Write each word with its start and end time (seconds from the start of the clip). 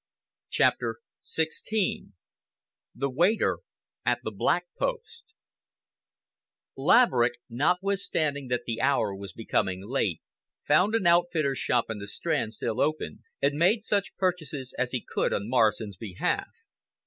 CHAPTER 0.49 0.97
XVI 1.23 2.13
THE 2.95 3.09
WAITER 3.11 3.59
AT 4.03 4.21
THE 4.23 4.31
"BLACK 4.31 4.65
POST" 4.75 5.25
Laverick, 6.75 7.33
notwithstanding 7.47 8.47
that 8.47 8.63
the 8.65 8.81
hour 8.81 9.15
was 9.15 9.31
becoming 9.31 9.85
late, 9.85 10.23
found 10.63 10.95
an 10.95 11.05
outfitter's 11.05 11.59
shop 11.59 11.85
in 11.89 11.99
the 11.99 12.07
Strand 12.07 12.53
still 12.55 12.81
open, 12.81 13.23
and 13.43 13.59
made 13.59 13.83
such 13.83 14.15
purchases 14.15 14.73
as 14.75 14.91
he 14.91 15.05
could 15.07 15.33
on 15.33 15.47
Morrison's 15.47 15.97
behalf. 15.97 16.49